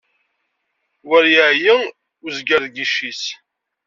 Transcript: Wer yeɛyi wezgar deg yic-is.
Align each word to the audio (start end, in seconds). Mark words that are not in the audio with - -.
Wer 1.07 1.23
yeɛyi 1.35 1.75
wezgar 2.21 2.61
deg 2.65 2.75
yic-is. 2.79 3.23